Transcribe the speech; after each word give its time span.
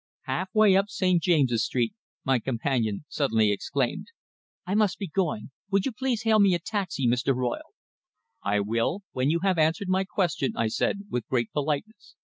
Half 0.23 0.49
way 0.55 0.75
up 0.75 0.89
St. 0.89 1.21
James's 1.21 1.63
Street 1.63 1.93
my 2.25 2.39
companion 2.39 3.05
suddenly 3.07 3.51
exclaimed: 3.51 4.07
"I 4.65 4.73
must 4.73 4.97
be 4.97 5.05
going! 5.07 5.51
Would 5.69 5.85
you 5.85 5.91
please 5.91 6.23
hail 6.23 6.39
me 6.39 6.55
a 6.55 6.59
taxi, 6.59 7.07
Mr. 7.07 7.35
Royle?" 7.35 7.75
"I 8.43 8.61
will 8.61 9.03
when 9.11 9.29
you 9.29 9.41
have 9.43 9.59
answered 9.59 9.89
my 9.89 10.03
question," 10.05 10.53
I 10.57 10.69
said, 10.69 11.01
with 11.11 11.27
great 11.27 11.51
politeness. 11.51 12.15